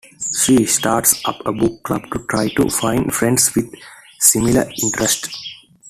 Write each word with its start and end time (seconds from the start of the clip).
She 0.41 0.65
starts 0.65 1.23
up 1.25 1.45
a 1.45 1.53
book 1.53 1.83
club 1.83 2.09
to 2.11 2.25
try 2.27 2.47
to 2.49 2.71
find 2.71 3.13
friends 3.13 3.53
with 3.53 3.71
similar 4.19 4.67
interests. 4.81 5.37